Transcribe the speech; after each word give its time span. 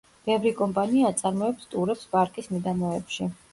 ბევრი 0.27 0.53
კომპანია 0.61 1.11
აწარმოებს 1.13 1.69
ტურებს 1.75 2.09
პარკის 2.17 2.53
მიდამოებში. 2.57 3.33